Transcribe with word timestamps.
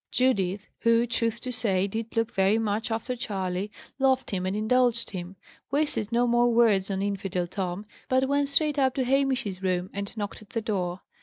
Judith 0.11 0.67
who, 0.79 1.05
truth 1.05 1.39
to 1.41 1.51
say, 1.51 1.85
did 1.85 2.17
look 2.17 2.31
very 2.33 2.57
much 2.57 2.89
after 2.89 3.15
Charley, 3.15 3.71
loved 3.99 4.31
him 4.31 4.47
and 4.47 4.55
indulged 4.55 5.11
him 5.11 5.35
wasted 5.69 6.11
no 6.11 6.25
more 6.25 6.51
words 6.51 6.89
on 6.89 7.03
infidel 7.03 7.45
Tom, 7.45 7.85
but 8.09 8.27
went 8.27 8.49
straight 8.49 8.79
up 8.79 8.95
to 8.95 9.03
Hamish's 9.03 9.61
room, 9.61 9.91
and 9.93 10.11
knocked 10.17 10.41
at 10.41 10.49
the 10.49 10.61
door. 10.61 11.01